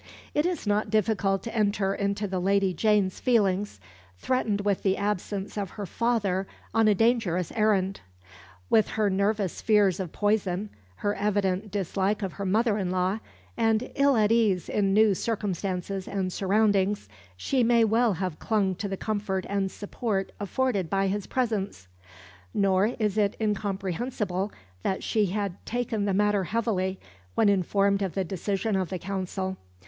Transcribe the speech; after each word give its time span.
It 0.33 0.47
is 0.47 0.65
not 0.65 0.89
difficult 0.89 1.43
to 1.43 1.53
enter 1.55 1.93
into 1.93 2.27
the 2.27 2.39
Lady 2.39 2.73
Jane's 2.73 3.19
feelings, 3.19 3.79
threatened 4.17 4.61
with 4.61 4.81
the 4.81 4.97
absence 4.97 5.57
of 5.59 5.69
her 5.77 5.85
father 5.85 6.47
on 6.73 6.87
a 6.87 6.95
dangerous 6.95 7.51
errand. 7.51 8.01
With 8.67 8.87
her 8.97 9.11
nervous 9.11 9.61
fears 9.61 9.99
of 9.99 10.11
poison, 10.11 10.71
her 11.05 11.13
evident 11.13 11.69
dislike 11.69 12.23
of 12.23 12.33
her 12.33 12.47
mother 12.47 12.79
in 12.79 12.89
law, 12.89 13.19
and 13.55 13.91
ill 13.93 14.17
at 14.17 14.31
ease 14.31 14.67
in 14.69 14.91
new 14.91 15.13
circumstances 15.13 16.07
and 16.07 16.33
surroundings, 16.33 17.07
she 17.37 17.61
may 17.61 17.83
well 17.83 18.13
have 18.13 18.39
clung 18.39 18.73
to 18.77 18.87
the 18.87 18.97
comfort 18.97 19.45
and 19.49 19.69
support 19.69 20.31
afforded 20.39 20.89
by 20.89 21.09
his 21.09 21.27
presence; 21.27 21.87
nor 22.55 22.87
is 22.97 23.19
it 23.19 23.37
incomprehensible 23.39 24.51
that 24.81 25.03
she 25.03 25.27
had 25.27 25.63
"taken 25.63 26.05
the 26.05 26.13
matter 26.15 26.45
heavily" 26.45 26.99
when 27.35 27.49
informed 27.49 28.01
of 28.01 28.15
the 28.15 28.23
decision 28.23 28.75
of 28.75 28.89
the 28.89 28.97
Council. 28.97 29.57